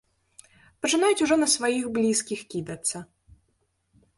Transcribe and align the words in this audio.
Пачынаюць 0.85 1.23
ужо 1.27 1.35
на 1.41 1.47
сваіх 1.57 1.85
блізкіх 1.99 2.39
кідацца. 2.55 2.97